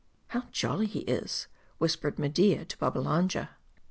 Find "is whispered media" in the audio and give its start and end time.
1.01-2.65